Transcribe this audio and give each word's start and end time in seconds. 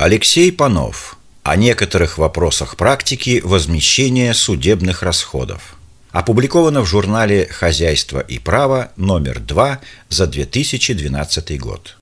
Алексей 0.00 0.52
Панов 0.52 1.16
о 1.42 1.56
некоторых 1.56 2.18
вопросах 2.18 2.76
практики 2.76 3.40
возмещения 3.42 4.32
судебных 4.32 5.02
расходов. 5.02 5.74
Опубликовано 6.12 6.82
в 6.82 6.86
журнале 6.86 7.48
«Хозяйство 7.48 8.20
и 8.20 8.38
право» 8.38 8.92
номер 8.94 9.40
2 9.40 9.80
за 10.08 10.28
2012 10.28 11.58
год. 11.58 11.96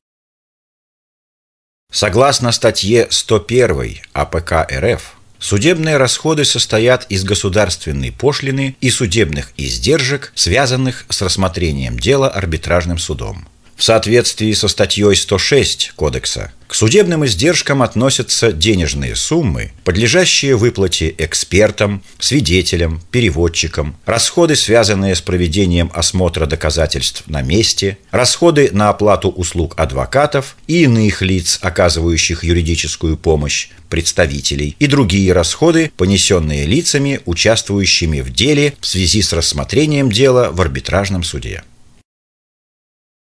Согласно 1.91 2.53
статье 2.53 3.07
101 3.09 4.01
АПК 4.13 4.71
РФ, 4.71 5.17
судебные 5.39 5.97
расходы 5.97 6.45
состоят 6.45 7.07
из 7.09 7.25
государственной 7.25 8.13
пошлины 8.13 8.77
и 8.83 8.91
судебных 8.91 9.55
издержек, 9.57 10.33
связанных 10.35 11.07
с 11.09 11.23
рассмотрением 11.23 11.99
дела 11.99 12.29
арбитражным 12.29 12.99
судом– 12.99 13.49
в 13.77 13.83
соответствии 13.83 14.53
со 14.53 14.69
статьей 14.69 15.15
106 15.15 15.93
Кодекса 15.95 16.53
к 16.67 16.75
судебным 16.75 17.25
издержкам 17.25 17.83
относятся 17.83 18.51
денежные 18.51 19.15
суммы, 19.15 19.71
подлежащие 19.85 20.57
выплате 20.57 21.15
экспертам, 21.17 22.03
свидетелям, 22.19 23.01
переводчикам, 23.13 23.97
расходы, 24.05 24.57
связанные 24.57 25.15
с 25.15 25.21
проведением 25.21 25.93
осмотра 25.95 26.47
доказательств 26.47 27.23
на 27.29 27.43
месте, 27.43 27.99
расходы 28.11 28.71
на 28.73 28.89
оплату 28.89 29.29
услуг 29.29 29.75
адвокатов 29.77 30.57
и 30.67 30.83
иных 30.83 31.23
лиц, 31.23 31.61
оказывающих 31.63 32.43
юридическую 32.43 33.17
помощь, 33.17 33.69
представителей 33.89 34.75
и 34.81 34.89
другие 34.89 35.33
расходы, 35.33 35.93
понесенные 35.97 36.67
лицами, 36.67 37.21
участвующими 37.27 38.21
в 38.23 38.33
деле 38.33 38.75
в 38.81 38.87
связи 38.87 39.23
с 39.23 39.33
рассмотрением 39.33 40.11
дела 40.11 40.51
в 40.51 40.61
арбитражном 40.61 41.23
суде. 41.23 41.63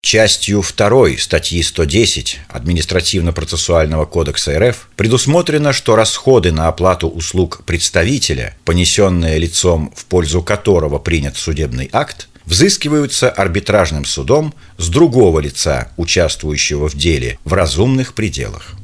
Частью 0.06 0.62
2 0.62 1.18
статьи 1.18 1.60
110 1.64 2.38
Административно-процессуального 2.46 4.06
кодекса 4.06 4.56
РФ 4.56 4.88
предусмотрено, 4.94 5.72
что 5.72 5.96
расходы 5.96 6.52
на 6.52 6.68
оплату 6.68 7.08
услуг 7.08 7.62
представителя, 7.66 8.56
понесенные 8.64 9.36
лицом, 9.36 9.92
в 9.96 10.04
пользу 10.04 10.42
которого 10.42 11.00
принят 11.00 11.36
судебный 11.36 11.90
акт, 11.92 12.28
взыскиваются 12.44 13.28
арбитражным 13.30 14.04
судом 14.04 14.54
с 14.78 14.88
другого 14.90 15.40
лица, 15.40 15.90
участвующего 15.96 16.88
в 16.88 16.94
деле, 16.94 17.40
в 17.44 17.52
разумных 17.52 18.14
пределах. 18.14 18.76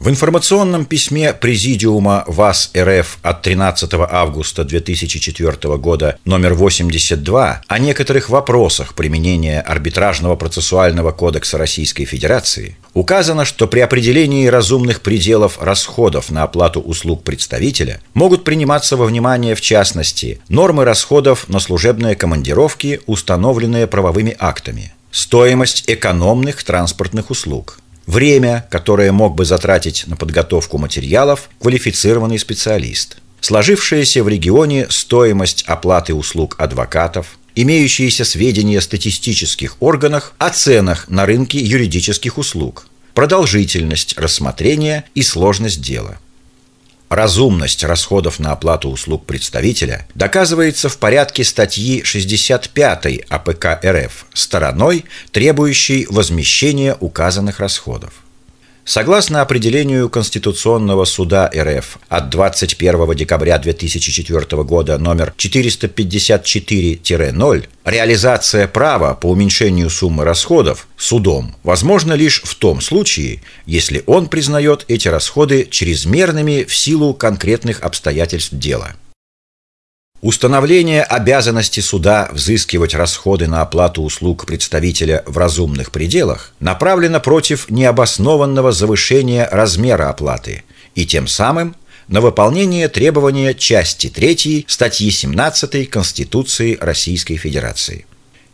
В 0.00 0.08
информационном 0.08 0.86
письме 0.86 1.34
Президиума 1.34 2.24
ВАС 2.26 2.70
РФ 2.74 3.18
от 3.20 3.42
13 3.42 3.92
августа 4.10 4.64
2004 4.64 5.76
года 5.76 6.18
номер 6.24 6.54
82 6.54 7.60
о 7.68 7.78
некоторых 7.78 8.30
вопросах 8.30 8.94
применения 8.94 9.60
арбитражного 9.60 10.36
процессуального 10.36 11.12
кодекса 11.12 11.58
Российской 11.58 12.06
Федерации 12.06 12.78
указано, 12.94 13.44
что 13.44 13.66
при 13.66 13.80
определении 13.80 14.46
разумных 14.46 15.02
пределов 15.02 15.58
расходов 15.60 16.30
на 16.30 16.44
оплату 16.44 16.80
услуг 16.80 17.22
представителя 17.22 18.00
могут 18.14 18.42
приниматься 18.42 18.96
во 18.96 19.04
внимание 19.04 19.54
в 19.54 19.60
частности 19.60 20.40
нормы 20.48 20.86
расходов 20.86 21.46
на 21.50 21.60
служебные 21.60 22.14
командировки, 22.14 23.02
установленные 23.04 23.86
правовыми 23.86 24.34
актами, 24.38 24.94
стоимость 25.10 25.84
экономных 25.88 26.64
транспортных 26.64 27.28
услуг– 27.28 27.79
время, 28.10 28.66
которое 28.70 29.12
мог 29.12 29.34
бы 29.34 29.44
затратить 29.44 30.04
на 30.06 30.16
подготовку 30.16 30.76
материалов 30.76 31.48
квалифицированный 31.60 32.38
специалист, 32.38 33.18
сложившаяся 33.40 34.22
в 34.22 34.28
регионе 34.28 34.86
стоимость 34.90 35.62
оплаты 35.66 36.12
услуг 36.12 36.56
адвокатов, 36.58 37.38
имеющиеся 37.54 38.24
сведения 38.24 38.80
статистических 38.80 39.76
органах 39.80 40.34
о 40.38 40.50
ценах 40.50 41.08
на 41.08 41.24
рынке 41.24 41.58
юридических 41.58 42.36
услуг, 42.36 42.86
продолжительность 43.14 44.18
рассмотрения 44.18 45.04
и 45.14 45.22
сложность 45.22 45.80
дела– 45.80 46.18
Разумность 47.10 47.82
расходов 47.82 48.38
на 48.38 48.52
оплату 48.52 48.88
услуг 48.88 49.26
представителя 49.26 50.06
доказывается 50.14 50.88
в 50.88 50.96
порядке 50.96 51.42
статьи 51.42 52.04
65 52.04 53.22
АПК 53.28 53.84
РФ 53.84 54.26
стороной, 54.32 55.04
требующей 55.32 56.06
возмещения 56.08 56.96
указанных 57.00 57.58
расходов. 57.58 58.12
Согласно 58.84 59.40
определению 59.42 60.08
Конституционного 60.08 61.04
суда 61.04 61.50
РФ 61.54 61.98
от 62.08 62.30
21 62.30 63.14
декабря 63.14 63.58
2004 63.58 64.64
года 64.64 64.96
номер 64.98 65.34
454-0, 65.36 67.68
реализация 67.84 68.66
права 68.66 69.14
по 69.14 69.26
уменьшению 69.26 69.90
суммы 69.90 70.24
расходов 70.24 70.88
судом 70.96 71.54
возможна 71.62 72.14
лишь 72.14 72.42
в 72.42 72.54
том 72.54 72.80
случае, 72.80 73.42
если 73.66 74.02
он 74.06 74.28
признает 74.28 74.86
эти 74.88 75.08
расходы 75.08 75.68
чрезмерными 75.70 76.64
в 76.64 76.74
силу 76.74 77.12
конкретных 77.14 77.82
обстоятельств 77.82 78.54
дела. 78.54 78.96
Установление 80.22 81.02
обязанности 81.02 81.80
суда 81.80 82.28
взыскивать 82.30 82.94
расходы 82.94 83.46
на 83.46 83.62
оплату 83.62 84.02
услуг 84.02 84.44
представителя 84.44 85.22
в 85.26 85.38
разумных 85.38 85.90
пределах 85.90 86.52
направлено 86.60 87.20
против 87.20 87.70
необоснованного 87.70 88.70
завышения 88.70 89.48
размера 89.50 90.10
оплаты 90.10 90.64
и 90.94 91.06
тем 91.06 91.26
самым 91.26 91.74
на 92.08 92.20
выполнение 92.20 92.88
требования 92.88 93.54
части 93.54 94.10
3 94.10 94.66
статьи 94.68 95.10
17 95.10 95.88
Конституции 95.88 96.76
Российской 96.78 97.36
Федерации. 97.36 98.04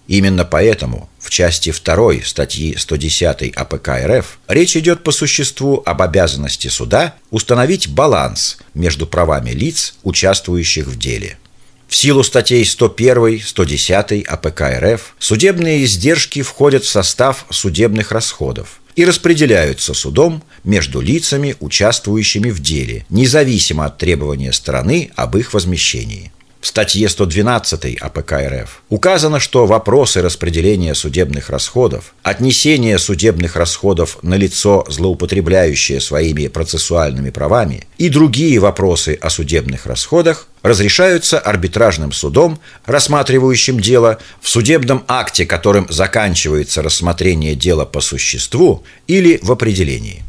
Именно 0.06 0.44
поэтому 0.44 1.08
в 1.18 1.30
части 1.30 1.72
2 1.72 2.12
статьи 2.24 2.76
110 2.76 3.56
АПК 3.56 3.88
РФ 4.06 4.38
речь 4.46 4.76
идет 4.76 5.02
по 5.02 5.10
существу 5.10 5.82
об 5.84 6.00
обязанности 6.00 6.68
суда 6.68 7.16
установить 7.32 7.88
баланс 7.88 8.58
между 8.72 9.04
правами 9.04 9.50
лиц, 9.50 9.96
участвующих 10.04 10.86
в 10.86 10.96
деле– 10.96 11.38
в 11.88 11.94
силу 11.94 12.22
статей 12.22 12.64
101, 12.64 13.40
110 13.42 14.24
АПК 14.26 14.60
РФ 14.80 15.14
судебные 15.18 15.84
издержки 15.84 16.42
входят 16.42 16.84
в 16.84 16.88
состав 16.88 17.46
судебных 17.50 18.12
расходов 18.12 18.80
и 18.96 19.04
распределяются 19.04 19.94
судом 19.94 20.42
между 20.64 21.00
лицами, 21.00 21.54
участвующими 21.60 22.50
в 22.50 22.60
деле, 22.60 23.06
независимо 23.10 23.84
от 23.84 23.98
требования 23.98 24.52
стороны 24.52 25.10
об 25.16 25.36
их 25.36 25.52
возмещении. 25.52 26.32
В 26.66 26.68
статье 26.68 27.08
112 27.08 27.94
АПК 28.00 28.32
РФ 28.32 28.82
указано, 28.88 29.38
что 29.38 29.66
вопросы 29.66 30.20
распределения 30.20 30.96
судебных 30.96 31.48
расходов, 31.48 32.12
отнесения 32.24 32.98
судебных 32.98 33.54
расходов 33.54 34.18
на 34.22 34.34
лицо, 34.34 34.84
злоупотребляющее 34.88 36.00
своими 36.00 36.48
процессуальными 36.48 37.30
правами, 37.30 37.86
и 37.98 38.08
другие 38.08 38.58
вопросы 38.58 39.16
о 39.22 39.30
судебных 39.30 39.86
расходах 39.86 40.48
разрешаются 40.62 41.38
арбитражным 41.38 42.10
судом, 42.10 42.58
рассматривающим 42.84 43.78
дело 43.78 44.18
в 44.40 44.48
судебном 44.48 45.04
акте, 45.06 45.46
которым 45.46 45.86
заканчивается 45.88 46.82
рассмотрение 46.82 47.54
дела 47.54 47.84
по 47.84 48.00
существу 48.00 48.82
или 49.06 49.38
в 49.40 49.52
определении. 49.52 50.24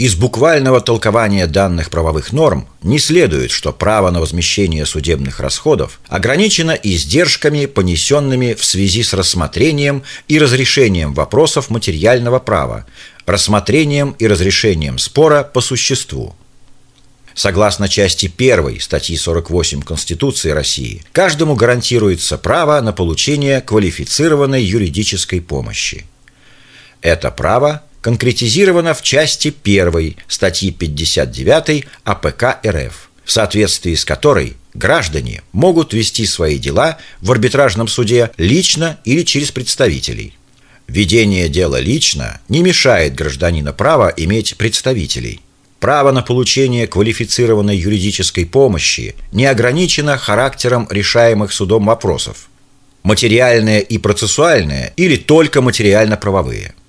Из 0.00 0.14
буквального 0.14 0.80
толкования 0.80 1.46
данных 1.46 1.90
правовых 1.90 2.32
норм 2.32 2.66
не 2.82 2.98
следует, 2.98 3.50
что 3.50 3.70
право 3.70 4.10
на 4.10 4.20
возмещение 4.20 4.86
судебных 4.86 5.40
расходов 5.40 6.00
ограничено 6.08 6.70
издержками, 6.70 7.66
понесенными 7.66 8.54
в 8.54 8.64
связи 8.64 9.02
с 9.02 9.12
рассмотрением 9.12 10.02
и 10.26 10.38
разрешением 10.38 11.12
вопросов 11.12 11.68
материального 11.68 12.38
права, 12.38 12.86
рассмотрением 13.26 14.16
и 14.18 14.26
разрешением 14.26 14.96
спора 14.96 15.44
по 15.44 15.60
существу. 15.60 16.34
Согласно 17.34 17.86
части 17.86 18.32
1 18.34 18.80
статьи 18.80 19.18
48 19.18 19.82
Конституции 19.82 20.48
России, 20.48 21.04
каждому 21.12 21.56
гарантируется 21.56 22.38
право 22.38 22.80
на 22.80 22.94
получение 22.94 23.60
квалифицированной 23.60 24.62
юридической 24.62 25.42
помощи. 25.42 26.06
Это 27.02 27.30
право 27.30 27.82
конкретизировано 28.00 28.94
в 28.94 29.02
части 29.02 29.54
1 29.62 30.16
статьи 30.26 30.70
59 30.70 31.84
АПК 32.04 32.58
РФ, 32.66 33.10
в 33.24 33.30
соответствии 33.30 33.94
с 33.94 34.04
которой 34.04 34.56
граждане 34.74 35.42
могут 35.52 35.92
вести 35.92 36.26
свои 36.26 36.58
дела 36.58 36.98
в 37.20 37.30
арбитражном 37.30 37.88
суде 37.88 38.30
лично 38.36 38.98
или 39.04 39.22
через 39.22 39.50
представителей. 39.50 40.36
Ведение 40.86 41.48
дела 41.48 41.78
лично 41.78 42.40
не 42.48 42.62
лишает 42.62 43.14
гражданина 43.14 43.72
права 43.72 44.12
иметь 44.16 44.56
представителей. 44.56 45.40
Право 45.78 46.10
на 46.10 46.22
получение 46.22 46.86
квалифицированной 46.86 47.76
юридической 47.76 48.44
помощи 48.44 49.14
не 49.32 49.46
ограничено 49.46 50.18
характером 50.18 50.86
решаемых 50.90 51.52
судом 51.52 51.86
вопросов. 51.86 52.48
Материальное 53.02 53.78
и 53.78 53.96
процессуальное 53.96 54.92
или 54.96 55.16
только 55.16 55.62
материально-правовые– 55.62 56.74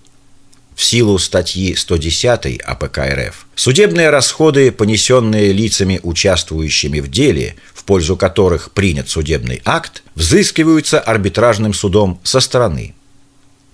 в 0.81 0.83
силу 0.83 1.19
статьи 1.19 1.75
110 1.75 2.59
АПК 2.59 2.97
РФ 2.97 3.45
судебные 3.53 4.09
расходы, 4.09 4.71
понесенные 4.71 5.51
лицами, 5.51 5.99
участвующими 6.01 7.01
в 7.01 7.07
деле, 7.07 7.55
в 7.71 7.83
пользу 7.83 8.17
которых 8.17 8.71
принят 8.71 9.07
судебный 9.07 9.61
акт, 9.63 10.01
взыскиваются 10.15 10.99
арбитражным 10.99 11.75
судом 11.75 12.19
со 12.23 12.39
стороны. 12.39 12.95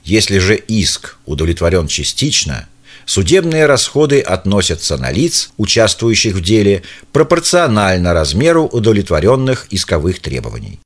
Если 0.04 0.40
же 0.40 0.58
иск 0.58 1.18
удовлетворен 1.26 1.88
частично, 1.88 2.68
судебные 3.06 3.68
расходы 3.68 4.20
относятся 4.20 4.98
на 4.98 5.10
лиц, 5.10 5.52
участвующих 5.56 6.36
в 6.36 6.42
деле, 6.42 6.84
пропорционально 7.14 8.12
размеру 8.14 8.66
удовлетворенных 8.66 9.68
исковых 9.70 10.20
требований. 10.20 10.82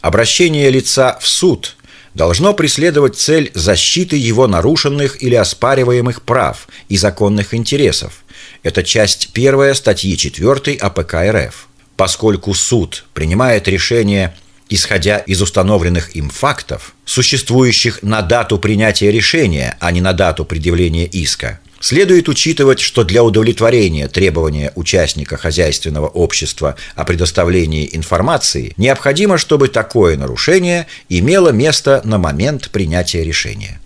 Обращение 0.00 0.70
лица 0.70 1.18
в 1.20 1.26
суд 1.26 1.74
должно 2.14 2.54
преследовать 2.54 3.16
цель 3.16 3.50
защиты 3.54 4.16
его 4.16 4.46
нарушенных 4.46 5.22
или 5.22 5.34
оспариваемых 5.34 6.22
прав 6.22 6.68
и 6.88 6.96
законных 6.96 7.54
интересов. 7.54 8.24
Это 8.62 8.82
часть 8.82 9.30
первая 9.32 9.74
статьи 9.74 10.16
4 10.16 10.78
АПК 10.78 11.14
РФ. 11.14 11.68
Поскольку 11.96 12.54
суд 12.54 13.04
принимает 13.12 13.68
решение 13.68 14.34
исходя 14.68 15.18
из 15.18 15.42
установленных 15.42 16.16
им 16.16 16.30
фактов, 16.30 16.94
существующих 17.04 18.02
на 18.02 18.22
дату 18.22 18.58
принятия 18.58 19.10
решения, 19.12 19.76
а 19.80 19.90
не 19.90 20.00
на 20.00 20.12
дату 20.12 20.44
предъявления 20.44 21.06
иска, 21.06 21.60
следует 21.84 22.30
учитывать, 22.30 22.80
что 22.80 23.04
для 23.04 23.22
удовлетворения 23.22 24.08
требования 24.08 24.72
участника 24.74 25.36
хозяйственного 25.36 26.06
общества 26.06 26.76
о 26.94 27.04
предоставлении 27.04 27.90
информации 27.92 28.72
необходимо, 28.78 29.36
чтобы 29.36 29.68
такое 29.68 30.16
нарушение 30.16 30.86
имело 31.10 31.50
место 31.50 32.00
на 32.02 32.16
момент 32.16 32.70
принятия 32.70 33.22
решения. 33.22 33.82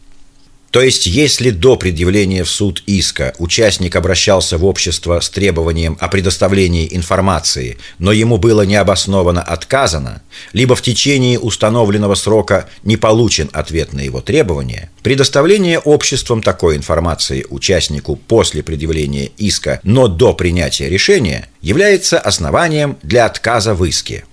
То 0.71 0.83
есть, 0.83 1.07
если 1.07 1.49
до 1.51 1.77
предъявления 1.77 2.45
в 2.45 2.51
суд 2.51 2.83
иска 2.87 3.35
участник 3.39 3.97
обращался 3.97 4.59
в 4.59 4.67
общество 4.67 5.19
с 5.19 5.31
требованием 5.31 5.97
о 5.99 6.09
предоставлении 6.09 6.89
информации, 6.91 7.79
но 7.99 8.13
ему 8.13 8.37
было 8.37 8.63
необоснованно 8.63 9.43
отказано, 9.43 10.21
либо 10.53 10.77
в 10.77 10.83
течение 10.83 11.39
установленного 11.39 12.15
срока 12.17 12.69
не 12.83 12.99
получен 12.99 13.49
ответ 13.55 13.95
на 13.95 14.01
его 14.01 14.21
требование, 14.21 14.91
предоставление 15.03 15.79
обществом 15.79 16.43
такой 16.43 16.77
информации 16.77 17.47
участнику 17.49 18.17
после 18.17 18.63
предъявления 18.63 19.31
иска, 19.39 19.81
но 19.85 20.07
до 20.07 20.35
принятия 20.35 20.91
решения, 20.91 21.49
является 21.63 22.19
основанием 22.19 22.99
для 23.03 23.25
отказа 23.25 23.75
в 23.75 23.85
иске. 23.85 24.25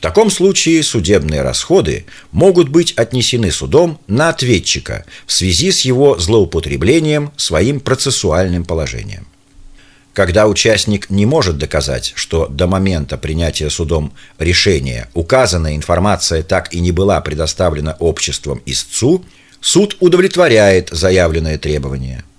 В 0.00 0.02
таком 0.02 0.30
случае 0.30 0.82
судебные 0.82 1.42
расходы 1.42 2.06
могут 2.32 2.70
быть 2.70 2.94
отнесены 2.96 3.50
судом 3.50 4.00
на 4.06 4.30
ответчика 4.30 5.04
в 5.26 5.32
связи 5.32 5.70
с 5.70 5.82
его 5.82 6.18
злоупотреблением 6.18 7.32
своим 7.36 7.80
процессуальным 7.80 8.64
положением. 8.64 9.26
Когда 10.14 10.46
участник 10.46 11.10
не 11.10 11.26
может 11.26 11.58
доказать, 11.58 12.14
что 12.16 12.46
до 12.46 12.66
момента 12.66 13.18
принятия 13.18 13.68
судом 13.68 14.14
решения 14.38 15.10
указанная 15.12 15.76
информация 15.76 16.42
так 16.42 16.72
и 16.72 16.80
не 16.80 16.92
была 16.92 17.20
предоставлена 17.20 17.94
обществом 17.98 18.62
истцу, 18.64 19.22
суд 19.60 19.98
удовлетворяет 20.00 20.88
заявленное 20.90 21.58
требование– 21.58 22.24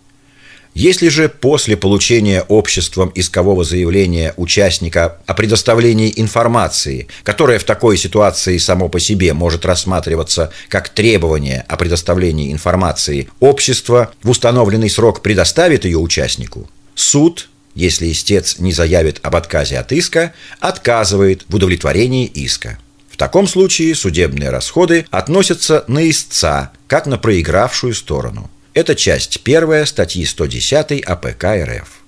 если 0.74 1.10
же 1.10 1.28
после 1.28 1.76
получения 1.76 2.44
обществом 2.44 3.12
искового 3.14 3.64
заявления 3.64 4.34
участника 4.38 5.18
о 5.26 5.34
предоставлении 5.34 6.14
информации, 6.16 7.08
которая 7.24 7.60
в 7.60 7.66
такой 7.66 7.98
ситуации 7.98 8.58
само 8.58 8.88
по 8.88 9.00
себе 9.00 9.34
может 9.34 9.66
рассматриваться 9.66 10.52
как 10.70 10.90
требование 10.90 11.66
о 11.68 11.76
предоставлении 11.76 12.52
информации, 12.54 13.28
общество 13.40 14.12
в 14.24 14.30
установленный 14.30 14.90
срок 14.90 15.22
предоставит 15.22 15.84
ее 15.84 15.98
участнику, 15.98 16.70
суд, 16.96 17.50
если 17.76 18.12
истец 18.12 18.60
не 18.60 18.72
заявит 18.72 19.20
об 19.24 19.36
отказе 19.36 19.78
от 19.78 19.92
иска, 19.92 20.34
отказывает 20.60 21.46
в 21.50 21.56
удовлетворении 21.56 22.26
иска. 22.26 22.80
В 23.10 23.18
таком 23.18 23.46
случае 23.46 23.94
судебные 23.94 24.50
расходы 24.50 25.06
относятся 25.12 25.84
на 25.88 26.10
истца, 26.10 26.72
как 26.88 27.08
на 27.08 27.18
проигравшую 27.18 27.94
сторону– 27.94 28.50
это 28.74 28.96
часть 28.96 29.42
первая 29.42 29.86
статьи 29.86 30.26
110 30.26 31.02
АПК 31.02 31.44
РФ. 31.44 32.02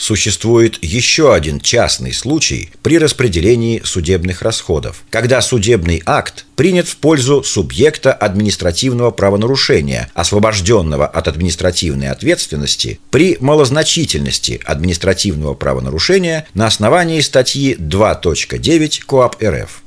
Существует 0.00 0.78
еще 0.82 1.34
один 1.34 1.60
частный 1.60 2.14
случай 2.14 2.70
при 2.82 2.98
распределении 2.98 3.82
судебных 3.84 4.40
расходов, 4.40 5.02
когда 5.10 5.42
судебный 5.42 6.02
акт 6.06 6.46
принят 6.56 6.88
в 6.88 6.96
пользу 6.96 7.42
субъекта 7.42 8.14
административного 8.14 9.10
правонарушения, 9.10 10.10
освобожденного 10.14 11.06
от 11.06 11.28
административной 11.28 12.08
ответственности 12.08 12.98
при 13.10 13.36
малозначительности 13.40 14.58
административного 14.64 15.52
правонарушения 15.52 16.46
на 16.54 16.66
основании 16.66 17.20
статьи 17.20 17.74
2.9 17.74 19.02
КоАП 19.04 19.36
РФ. 19.42 19.82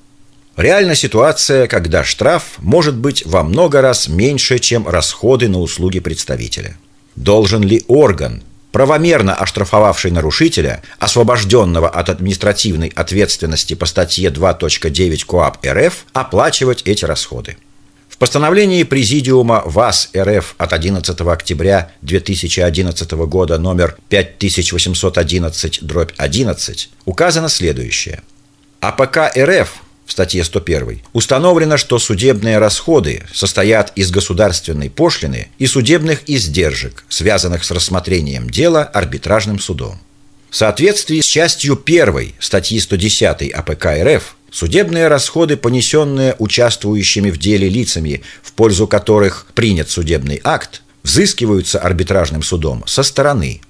Реальна 0.56 0.94
ситуация, 0.94 1.66
когда 1.68 2.04
штраф 2.04 2.60
может 2.60 2.96
быть 2.96 3.26
во 3.26 3.42
много 3.42 3.82
раз 3.82 4.08
меньше, 4.08 4.60
чем 4.60 4.88
расходы 4.88 5.50
на 5.50 5.60
услуги 5.60 6.00
представителя. 6.00 6.78
Должен 7.16 7.64
ли 7.64 7.84
орган, 7.88 8.44
правомерно 8.72 9.34
оштрафовавший 9.34 10.12
нарушителя, 10.12 10.84
освобожденного 11.00 11.90
от 11.90 12.10
административной 12.10 12.90
ответственности 12.90 13.74
по 13.74 13.88
статье 13.88 14.30
2.9 14.30 15.26
КоАП 15.26 15.66
РФ, 15.66 16.06
оплачивать 16.14 16.84
эти 16.84 17.04
расходы? 17.04 17.58
В 18.08 18.20
постановлении 18.20 18.84
Президиума 18.84 19.64
ВАС 19.66 20.12
РФ 20.16 20.54
от 20.60 20.72
11 20.72 21.20
октября 21.22 21.92
2011 22.04 23.12
года 23.12 23.58
номер 23.58 23.98
5811-11 24.12 26.90
указано 27.06 27.50
следующее. 27.50 28.22
АПК 28.82 29.36
РФ 29.36 29.83
в 30.06 30.12
статье 30.12 30.44
101 30.44 31.02
установлено, 31.14 31.78
что 31.78 32.00
судебные 32.00 32.58
расходы 32.58 33.24
состоят 33.34 33.94
из 33.96 34.12
государственной 34.12 34.90
пошлины 34.90 35.50
и 35.58 35.66
судебных 35.66 36.24
издержек, 36.28 37.06
связанных 37.10 37.64
с 37.64 37.72
рассмотрением 37.72 38.50
дела 38.50 38.84
арбитражным 38.84 39.60
судом. 39.60 40.00
В 40.50 40.56
соответствии 40.56 41.22
с 41.22 41.26
частью 41.26 41.82
1 41.84 42.34
статьи 42.40 42.80
110 42.80 43.52
АПК 43.52 43.86
РФ 44.04 44.36
судебные 44.52 45.08
расходы, 45.08 45.58
понесенные 45.58 46.36
участвующими 46.38 47.32
в 47.32 47.38
деле 47.38 47.68
лицами, 47.68 48.22
в 48.44 48.54
пользу 48.54 48.88
которых 48.88 49.48
принят 49.56 49.90
судебный 49.90 50.40
акт, 50.44 50.84
взыскиваются 51.02 51.80
арбитражным 51.80 52.44
судом 52.44 52.84
со 52.86 53.04
стороны. 53.04 53.62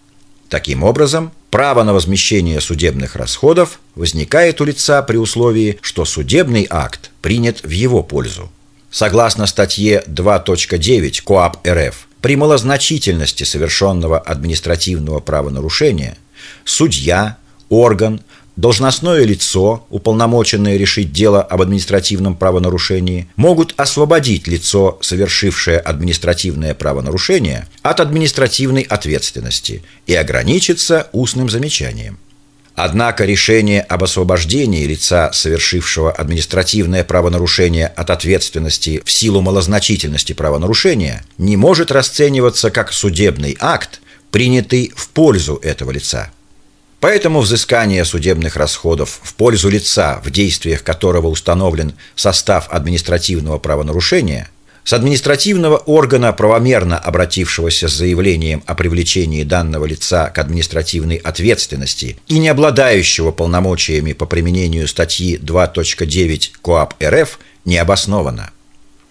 Таким 0.50 0.84
образом, 0.84 1.32
Право 1.54 1.84
на 1.84 1.94
возмещение 1.94 2.60
судебных 2.60 3.16
расходов 3.16 3.80
возникает 3.94 4.60
у 4.60 4.66
лица 4.66 5.04
при 5.04 5.18
условии, 5.18 5.78
что 5.84 6.04
судебный 6.04 6.66
акт 6.68 7.12
принят 7.22 7.62
в 7.62 7.70
его 7.70 8.02
пользу. 8.02 8.52
Согласно 8.90 9.46
статье 9.46 10.04
2.9 10.08 11.22
КоАП 11.24 11.58
РФ, 11.68 12.08
при 12.22 12.38
малозначительности 12.38 13.44
совершенного 13.44 14.18
административного 14.18 15.20
правонарушения 15.20 16.18
судья, 16.66 17.38
орган, 17.70 18.22
должностное 18.56 19.24
лицо, 19.24 19.86
уполномоченное 19.90 20.78
решить 20.78 21.12
дело 21.12 21.42
об 21.42 21.62
административном 21.62 22.36
правонарушении, 22.36 23.28
могут 23.36 23.74
освободить 23.78 24.48
лицо, 24.48 24.98
совершившее 25.02 25.80
административное 25.80 26.74
правонарушение, 26.74 27.68
от 27.82 28.00
административной 28.00 28.84
ответственности 28.84 29.84
и 30.08 30.14
ограничиться 30.14 31.10
устным 31.12 31.50
замечанием. 31.50 32.20
Однако 32.76 33.26
решение 33.26 33.82
об 33.82 34.04
освобождении 34.04 34.86
лица, 34.86 35.32
совершившего 35.32 36.12
административное 36.12 37.04
правонарушение 37.04 37.86
от 37.86 38.10
ответственности 38.10 39.02
в 39.06 39.12
силу 39.12 39.42
малозначительности 39.42 40.34
правонарушения, 40.34 41.24
не 41.38 41.56
может 41.56 41.92
расцениваться 41.92 42.72
как 42.72 42.92
судебный 42.92 43.56
акт, 43.60 44.02
принятый 44.32 44.92
в 44.96 45.10
пользу 45.10 45.60
этого 45.62 45.92
лица– 45.92 46.32
Поэтому 47.04 47.42
взыскание 47.42 48.06
судебных 48.06 48.56
расходов 48.56 49.20
в 49.22 49.34
пользу 49.34 49.68
лица, 49.68 50.22
в 50.24 50.32
действиях 50.32 50.84
которого 50.84 51.28
установлен 51.28 51.96
состав 52.16 52.70
административного 52.70 53.60
правонарушения, 53.60 54.50
с 54.86 54.94
административного 54.94 55.76
органа, 55.76 56.32
правомерно 56.32 56.98
обратившегося 56.98 57.90
с 57.90 57.92
заявлением 57.94 58.64
о 58.68 58.76
привлечении 58.76 59.44
данного 59.44 59.84
лица 59.84 60.30
к 60.30 60.38
административной 60.38 61.18
ответственности 61.18 62.16
и 62.30 62.40
не 62.40 62.48
обладающего 62.48 63.34
полномочиями 63.34 64.14
по 64.14 64.26
применению 64.26 64.88
статьи 64.88 65.36
2.9 65.36 66.52
КоАП 66.62 66.94
РФ, 67.04 67.38
не 67.66 67.80
обосновано. 67.80 68.52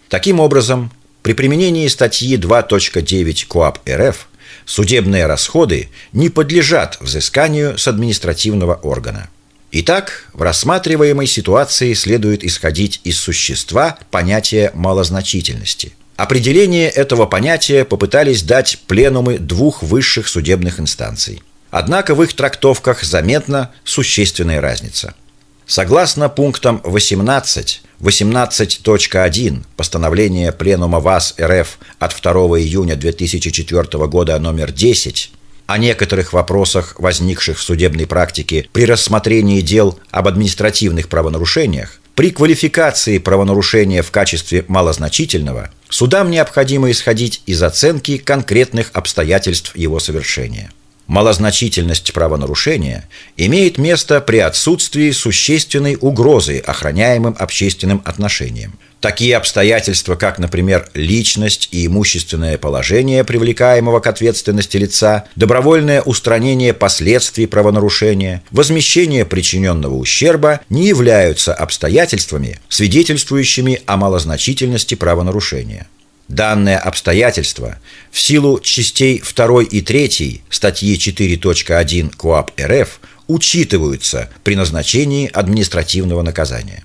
Таким 0.09 0.41
образом, 0.41 0.91
при 1.21 1.35
применении 1.35 1.89
статьи 1.89 2.39
2.9 2.39 3.47
КоАП 3.49 3.81
РФ– 3.87 4.29
судебные 4.65 5.27
расходы 5.27 5.89
не 6.13 6.29
подлежат 6.29 6.99
взысканию 7.01 7.79
с 7.79 7.89
административного 7.89 8.75
органа. 8.75 9.29
Итак, 9.71 10.27
в 10.33 10.43
рассматриваемой 10.43 11.27
ситуации 11.27 11.95
следует 11.95 12.45
исходить 12.45 13.01
из 13.05 13.19
существа 13.19 13.99
понятия 14.11 14.71
малозначительности. 14.75 15.93
Определение 16.17 16.91
этого 16.91 17.27
понятия 17.27 17.85
попытались 17.85 18.43
дать 18.43 18.79
пленумы 18.87 19.39
двух 19.39 19.83
высших 19.83 20.29
судебных 20.29 20.79
инстанций. 20.79 21.43
Однако 21.71 22.15
в 22.15 22.23
их 22.23 22.35
трактовках 22.35 23.03
заметна 23.03 23.71
существенная 23.85 24.61
разница– 24.61 25.15
Согласно 25.67 26.29
пунктам 26.29 26.81
18, 26.85 27.83
18.1 28.03 29.63
постановления 29.77 30.51
Пленума 30.51 30.99
ВАС 30.99 31.37
РФ 31.41 31.79
от 32.01 32.21
2 32.21 32.33
июня 32.59 32.97
2004 32.97 34.07
года 34.09 34.37
номер 34.41 34.73
10 34.73 35.31
о 35.67 35.79
некоторых 35.79 36.33
вопросах, 36.33 36.97
возникших 36.99 37.57
в 37.57 37.63
судебной 37.63 38.09
практике 38.09 38.69
при 38.73 38.87
рассмотрении 38.87 39.61
дел 39.61 40.01
об 40.11 40.27
административных 40.27 41.09
правонарушениях, 41.09 42.01
при 42.17 42.33
квалификации 42.33 43.19
правонарушения 43.19 44.03
в 44.03 44.11
качестве 44.11 44.65
малозначительного 44.67 45.71
судам 45.89 46.33
необходимо 46.33 46.91
исходить 46.91 47.43
из 47.47 47.63
оценки 47.63 48.19
конкретных 48.19 48.91
обстоятельств 48.95 49.77
его 49.77 50.01
совершения. 50.01 50.73
Малозначительность 51.07 52.13
правонарушения 52.13 53.09
имеет 53.37 53.79
место 53.79 54.21
при 54.21 54.39
отсутствии 54.39 55.11
существенной 55.11 55.97
угрозы 56.01 56.59
охраняемым 56.59 57.37
общественным 57.39 58.03
отношениям, 58.05 58.79
Такие 59.03 59.37
обстоятельства, 59.37 60.15
как, 60.15 60.39
например, 60.39 60.89
личность 60.95 61.69
и 61.73 61.87
имущественное 61.87 62.57
положение 62.57 63.25
привлекаемого 63.25 63.99
к 63.99 64.07
ответственности 64.07 64.77
лица, 64.77 65.25
добровольное 65.35 66.03
устранение 66.03 66.73
последствий 66.73 67.47
правонарушения, 67.47 68.45
возмещение 68.53 69.25
причиненного 69.25 69.95
ущерба, 69.95 70.61
не 70.69 70.87
являются 70.87 71.53
обстоятельствами, 71.53 72.61
свидетельствующими 72.69 73.83
о 73.87 73.97
малозначительности 73.97 74.95
правонарушения. 74.95 75.89
Данное 76.33 76.79
обстоятельство 76.79 77.77
в 78.11 78.19
силу 78.19 78.59
частей 78.59 79.21
2 79.23 79.65
и 79.65 79.83
3 79.83 80.41
статьи 80.49 80.97
4.1 80.97 82.17
КОАП 82.17 82.53
РФ 82.59 83.01
учитываются 83.27 84.31
при 84.43 84.57
назначении 84.57 85.29
административного 85.31 86.23
наказания. 86.23 86.85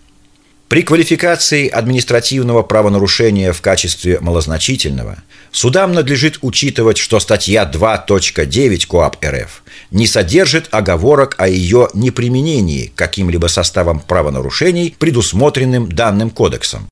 При 0.67 0.81
квалификации 0.81 1.69
административного 1.69 2.61
правонарушения 2.61 3.53
в 3.53 3.61
качестве 3.61 4.19
малозначительного 4.19 5.23
судам 5.53 5.93
надлежит 5.93 6.39
учитывать, 6.41 6.97
что 6.97 7.21
статья 7.21 7.63
2.9 7.63 8.85
КОАП 8.85 9.23
РФ 9.23 9.63
не 9.91 10.07
содержит 10.07 10.67
оговорок 10.71 11.35
о 11.37 11.47
ее 11.47 11.87
неприменении 11.93 12.91
каким-либо 12.93 13.47
составом 13.47 14.01
правонарушений, 14.01 14.93
предусмотренным 14.99 15.89
данным 15.89 16.31
кодексом. 16.31 16.89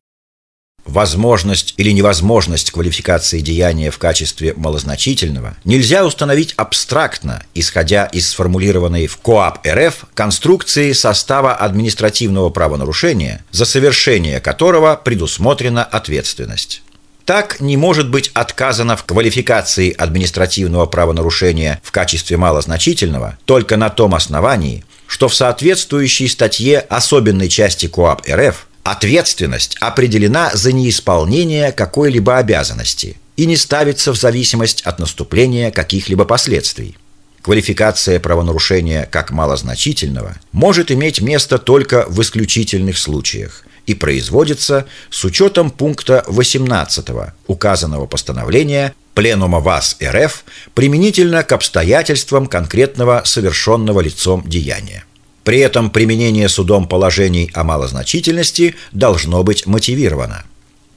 Возможность 0.86 1.74
или 1.78 1.90
невозможность 1.90 2.70
квалификации 2.70 3.40
деяния 3.40 3.90
в 3.90 3.98
качестве 3.98 4.54
малозначительного 4.56 5.58
нельзя 5.66 6.06
установить 6.06 6.54
абстрактно, 6.58 7.44
исходя 7.56 8.06
из 8.06 8.30
сформулированной 8.30 9.08
в 9.08 9.18
КОАП 9.18 9.66
РФ 9.68 10.06
конструкции 10.14 10.92
состава 10.94 11.56
административного 11.56 12.52
правонарушения, 12.52 13.44
за 13.52 13.66
совершение 13.66 14.40
которого 14.40 14.96
предусмотрена 14.96 15.84
ответственность. 15.84 16.84
Так 17.26 17.60
не 17.60 17.76
может 17.76 18.12
быть 18.12 18.30
отказано 18.36 18.96
в 18.96 19.04
квалификации 19.04 19.92
административного 19.92 20.86
правонарушения 20.86 21.82
в 21.84 21.92
качестве 21.92 22.38
малозначительного 22.38 23.40
только 23.46 23.78
на 23.78 23.90
том 23.90 24.14
основании, 24.14 24.86
что 25.08 25.28
в 25.28 25.34
соответствующей 25.34 26.28
статье 26.28 26.80
особенной 26.80 27.50
части 27.50 27.88
КОАП 27.88 28.28
РФ 28.30 28.65
Ответственность 28.86 29.78
определена 29.80 30.52
за 30.54 30.72
неисполнение 30.72 31.72
какой-либо 31.72 32.38
обязанности 32.38 33.18
и 33.36 33.48
не 33.48 33.58
ставится 33.58 34.14
в 34.14 34.16
зависимость 34.16 34.84
от 34.84 35.00
наступления 35.00 35.72
каких-либо 35.72 36.24
последствий. 36.24 36.96
Квалификация 37.42 38.20
правонарушения 38.20 39.08
как 39.12 39.32
малозначительного 39.32 40.36
может 40.52 40.92
иметь 40.92 41.20
место 41.20 41.58
только 41.58 42.06
в 42.08 42.22
исключительных 42.22 43.00
случаях 43.00 43.64
и 43.88 43.96
производится 43.96 44.86
с 45.10 45.26
учетом 45.26 45.72
пункта 45.72 46.24
18 46.28 47.08
указанного 47.48 48.06
постановления 48.06 48.94
Пленума 49.16 49.62
ВАС 49.62 49.98
РФ 50.00 50.44
применительно 50.76 51.42
к 51.42 51.54
обстоятельствам 51.54 52.46
конкретного 52.46 53.24
совершенного 53.26 54.02
лицом 54.02 54.44
деяния. 54.46 55.05
При 55.46 55.60
этом 55.60 55.92
применение 55.92 56.50
судом 56.50 56.88
положений 56.88 57.52
о 57.54 57.64
малозначительности 57.64 58.76
должно 58.92 59.44
быть 59.44 59.68
мотивировано. 59.68 60.44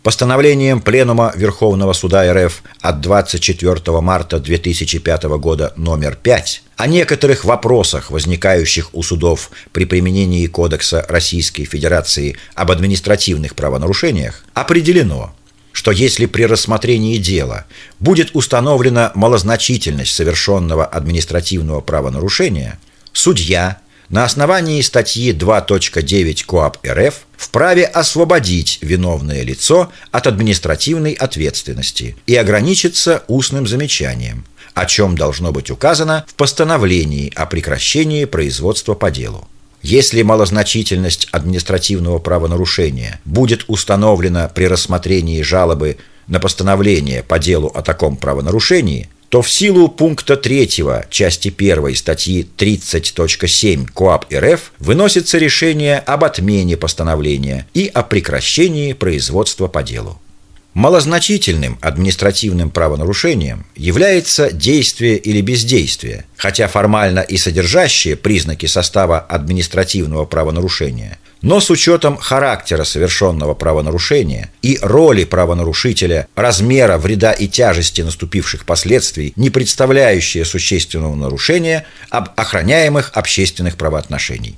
Постановлением 0.03 0.81
Пленума 0.81 1.33
Верховного 1.37 1.93
Суда 1.93 2.33
РФ 2.33 2.63
от 2.81 3.03
24 3.03 4.01
марта 4.01 4.39
2005 4.39 5.25
года 5.39 5.75
номер 5.77 6.17
5 6.17 6.63
о 6.79 6.87
некоторых 6.87 7.45
вопросах, 7.45 8.11
возникающих 8.11 8.89
у 8.95 9.03
судов 9.03 9.51
при 9.73 9.85
применении 9.85 10.47
Кодекса 10.47 11.05
Российской 11.11 11.65
Федерации 11.65 12.39
об 12.55 12.71
административных 12.71 13.55
правонарушениях, 13.55 14.45
определено, 14.55 15.35
что 15.73 15.91
если 15.91 16.25
при 16.25 16.45
рассмотрении 16.45 17.19
дела 17.19 17.67
будет 18.01 18.31
установлена 18.33 19.13
малозначительность 19.15 20.15
совершенного 20.15 20.87
административного 20.87 21.83
правонарушения, 21.83 22.79
судья 23.13 23.81
на 24.09 24.25
основании 24.25 24.81
статьи 24.81 25.33
2.9 25.33 26.45
КоАП 26.47 26.79
РФ 26.87 27.15
вправе 27.37 27.85
освободить 27.85 28.79
виновное 28.81 29.43
лицо 29.43 29.91
от 30.11 30.27
административной 30.27 31.13
ответственности 31.13 32.17
и 32.27 32.35
ограничиться 32.35 33.23
устным 33.29 33.67
замечанием, 33.67 34.47
о 34.75 34.87
чем 34.87 35.17
должно 35.17 35.53
быть 35.53 35.71
указано 35.71 36.25
в 36.27 36.35
постановлении 36.35 37.33
о 37.35 37.47
прекращении 37.47 38.25
производства 38.25 38.95
по 38.95 39.11
делу. 39.11 39.47
Если 39.83 40.23
малозначительность 40.23 41.29
административного 41.31 42.19
правонарушения 42.19 43.21
будет 43.25 43.65
установлена 43.69 44.49
при 44.49 44.65
рассмотрении 44.65 45.43
жалобы 45.43 45.99
на 46.27 46.41
постановление 46.41 47.23
по 47.23 47.39
делу 47.39 47.69
о 47.69 47.83
таком 47.83 48.17
правонарушении, 48.17 49.09
то 49.29 49.43
в 49.43 49.51
силу 49.51 49.89
пункта 49.89 50.37
3 50.37 50.69
части 51.11 51.55
1 51.57 51.95
статьи 51.95 52.49
30.7 52.57 53.87
КоАП 53.95 54.27
РФ 54.33 54.73
выносится 54.79 55.39
решение 55.39 55.99
об 55.99 56.25
отмене 56.25 56.77
постановления 56.77 57.67
и 57.75 57.91
о 57.93 58.03
прекращении 58.03 58.95
производства 58.95 59.67
по 59.69 59.83
делу. 59.83 60.21
Малозначительным 60.75 61.79
административным 61.81 62.71
правонарушением 62.71 63.67
является 63.75 64.53
действие 64.53 65.17
или 65.17 65.41
бездействие, 65.41 66.25
хотя 66.37 66.69
формально 66.69 67.21
и 67.21 67.37
содержащее 67.37 68.17
признаки 68.17 68.67
состава 68.67 69.19
административного 69.19 70.25
правонарушения, 70.25 71.19
но 71.43 71.61
с 71.61 71.71
учетом 71.71 72.17
характера 72.17 72.85
совершенного 72.85 73.55
правонарушения 73.55 74.53
и 74.63 74.79
роли 74.83 75.25
правонарушителя, 75.25 76.29
размера 76.35 76.99
вреда 76.99 77.33
и 77.33 77.49
тяжести 77.49 78.03
наступивших 78.03 78.65
последствий, 78.65 79.33
не 79.37 79.51
представляющее 79.51 80.45
существенного 80.45 81.15
нарушения 81.15 81.87
об 82.11 82.31
охраняемых 82.37 83.13
общественных 83.15 83.77
правоотношений. 83.77 84.57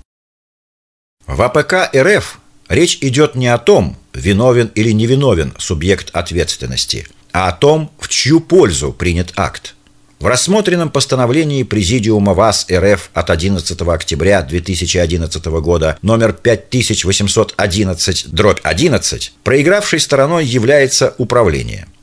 В 1.26 1.42
АПК 1.42 1.90
РФ 1.94 2.38
Речь 2.70 2.98
идет 3.00 3.34
не 3.34 3.48
о 3.48 3.58
том, 3.58 3.96
виновен 4.14 4.70
или 4.76 4.92
невиновен 4.92 5.52
субъект 5.58 6.10
ответственности, 6.12 7.08
а 7.32 7.48
о 7.48 7.52
том, 7.52 7.90
в 7.98 8.08
чью 8.08 8.38
пользу 8.38 8.92
принят 8.92 9.32
акт. 9.34 9.74
В 10.20 10.26
рассмотренном 10.26 10.90
постановлении 10.90 11.62
Президиума 11.62 12.34
ВАС 12.34 12.66
РФ 12.70 13.08
от 13.14 13.30
11 13.30 13.80
октября 13.80 14.42
2011 14.42 15.46
года 15.46 15.96
номер 16.02 16.34
5811 16.34 18.26
дробь 18.30 18.60
11 18.62 19.32
проигравшей 19.42 19.98
стороной 19.98 20.44
является 20.44 21.14
управление– 21.16 21.86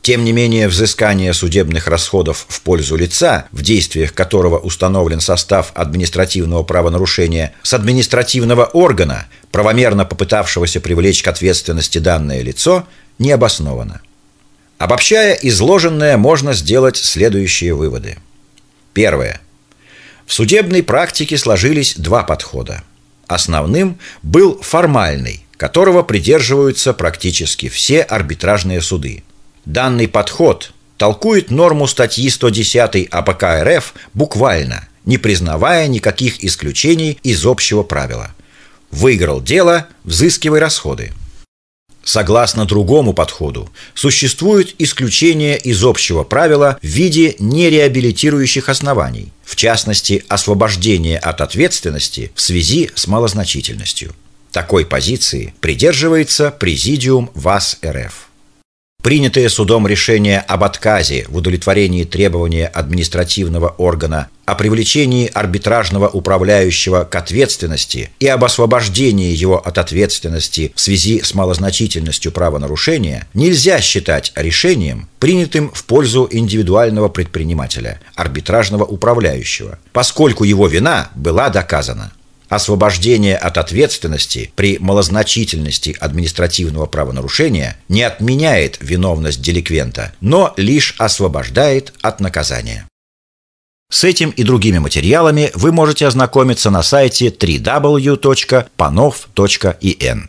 тем 0.00 0.24
не 0.24 0.32
менее, 0.32 0.68
взыскание 0.68 1.34
судебных 1.34 1.86
расходов 1.86 2.46
в 2.48 2.62
пользу 2.62 2.96
лица, 2.96 3.46
в 3.52 3.60
действиях 3.60 4.14
которого 4.14 4.56
установлен 4.56 5.20
состав 5.20 5.70
административного 5.74 6.62
правонарушения 6.62 7.52
с 7.62 7.74
административного 7.74 8.64
органа, 8.64 9.26
правомерно 9.50 10.06
попытавшегося 10.06 10.80
привлечь 10.80 11.22
к 11.22 11.28
ответственности 11.28 11.98
данное 11.98 12.40
лицо, 12.40 12.86
не 13.18 13.32
обосновано. 13.32 14.00
Обобщая 14.78 15.34
изложенное, 15.34 16.16
можно 16.16 16.54
сделать 16.54 16.96
следующие 16.96 17.74
выводы. 17.74 18.16
Первое. 18.94 19.40
В 20.26 20.32
судебной 20.32 20.82
практике 20.82 21.36
сложились 21.36 21.94
два 21.96 22.22
подхода. 22.22 22.82
Основным 23.26 23.98
был 24.22 24.60
формальный, 24.62 25.44
которого 25.56 26.02
придерживаются 26.02 26.94
практически 26.94 27.68
все 27.68 28.02
арбитражные 28.02 28.80
суды– 28.80 29.24
Данный 29.68 30.08
подход 30.08 30.72
толкует 30.96 31.50
норму 31.50 31.86
статьи 31.86 32.30
110 32.30 33.06
АПК 33.10 33.44
РФ 33.62 33.92
буквально, 34.14 34.88
не 35.04 35.18
признавая 35.18 35.86
никаких 35.88 36.42
исключений 36.42 37.18
из 37.22 37.44
общего 37.44 37.82
правила. 37.82 38.34
Выиграл 38.90 39.42
дело, 39.42 39.86
взыскивай 40.04 40.58
расходы. 40.58 41.12
Согласно 42.08 42.64
другому 42.64 43.12
подходу, 43.12 43.68
существует 43.92 44.74
исключение 44.78 45.58
из 45.58 45.84
общего 45.84 46.24
правила 46.24 46.78
в 46.80 46.86
виде 46.86 47.36
нереабилитирующих 47.38 48.70
оснований, 48.70 49.30
в 49.44 49.56
частности, 49.56 50.24
освобождение 50.26 51.18
от 51.18 51.42
ответственности 51.42 52.32
в 52.34 52.40
связи 52.40 52.90
с 52.94 53.08
малозначительностью. 53.08 54.14
Такой 54.52 54.86
позиции 54.86 55.52
придерживается 55.60 56.50
Президиум 56.50 57.30
ВАС 57.34 57.76
РФ. 57.84 58.27
Принятое 59.08 59.48
судом 59.48 59.86
решение 59.86 60.38
об 60.38 60.64
отказе 60.64 61.24
в 61.30 61.36
удовлетворении 61.38 62.04
требования 62.04 62.66
административного 62.66 63.68
органа 63.78 64.28
о 64.44 64.54
привлечении 64.54 65.30
арбитражного 65.32 66.08
управляющего 66.08 67.04
к 67.04 67.14
ответственности 67.14 68.10
и 68.20 68.26
об 68.26 68.44
освобождении 68.44 69.34
его 69.34 69.66
от 69.66 69.78
ответственности 69.78 70.72
в 70.74 70.80
связи 70.82 71.22
с 71.22 71.32
малозначительностью 71.32 72.32
правонарушения 72.32 73.26
нельзя 73.32 73.80
считать 73.80 74.30
решением, 74.36 75.08
принятым 75.20 75.70
в 75.72 75.84
пользу 75.84 76.28
индивидуального 76.30 77.08
предпринимателя, 77.08 78.02
арбитражного 78.14 78.84
управляющего, 78.84 79.78
поскольку 79.94 80.44
его 80.44 80.68
вина 80.68 81.10
была 81.14 81.48
доказана. 81.48 82.12
Освобождение 82.48 83.36
от 83.36 83.58
ответственности 83.58 84.50
при 84.56 84.78
малозначительности 84.78 85.94
административного 86.00 86.86
правонарушения 86.86 87.76
не 87.88 88.02
отменяет 88.02 88.78
виновность 88.80 89.42
деликвента, 89.42 90.14
но 90.20 90.54
лишь 90.56 90.94
освобождает 90.98 91.92
от 92.00 92.20
наказания. 92.20 92.86
С 93.90 94.04
этим 94.04 94.30
и 94.30 94.44
другими 94.44 94.78
материалами 94.78 95.50
вы 95.54 95.72
можете 95.72 96.06
ознакомиться 96.06 96.70
на 96.70 96.82
сайте 96.82 97.28
www.panov.in. 97.28 100.28